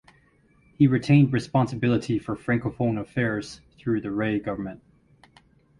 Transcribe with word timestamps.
He 0.79 0.87
retained 0.87 1.31
responsibility 1.31 2.17
for 2.17 2.35
Francophone 2.35 2.99
Affairs 2.99 3.61
throughout 3.77 4.01
the 4.01 4.09
Rae 4.09 4.39
government. 4.39 4.81